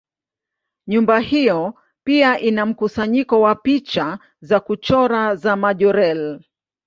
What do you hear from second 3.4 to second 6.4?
wa picha za kuchora za Majorelle.